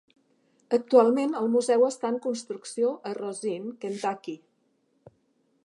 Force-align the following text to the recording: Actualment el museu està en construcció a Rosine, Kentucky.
Actualment 0.77 1.35
el 1.41 1.49
museu 1.55 1.85
està 1.89 2.09
en 2.13 2.17
construcció 2.23 2.89
a 3.11 3.13
Rosine, 3.19 3.75
Kentucky. 3.85 4.35